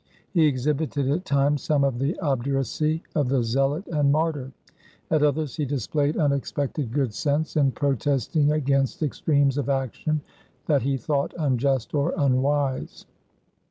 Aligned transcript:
He 0.33 0.47
exhibited 0.47 1.07
at 1.11 1.25
times 1.25 1.61
some 1.61 1.83
of 1.83 1.99
the 1.99 2.19
obduracy 2.21 3.03
of 3.13 3.29
the 3.29 3.43
zealot 3.43 3.85
and 3.85 4.11
martyr; 4.11 4.51
at 5.11 5.21
others 5.21 5.57
he 5.57 5.63
displayed 5.63 6.17
unexpected 6.17 6.91
good 6.91 7.13
sense 7.13 7.55
in 7.55 7.71
protesting 7.71 8.51
against 8.51 9.03
extremes 9.03 9.59
of 9.59 9.69
action 9.69 10.21
that 10.65 10.81
he 10.81 10.97
thought 10.97 11.35
unjust 11.37 11.93
or 11.93 12.15
unwise. 12.17 13.05